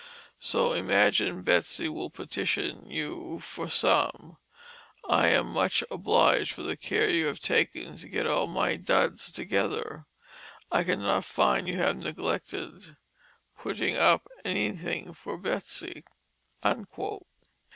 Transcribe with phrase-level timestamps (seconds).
[0.39, 4.37] So imagine Betsey will petition you for some.
[5.07, 9.31] I am much obliged for the care you have taken to get all my Duds
[9.31, 10.07] together,
[10.71, 12.97] I cannot find you have neglected
[13.55, 16.03] putting up anything for Betsey."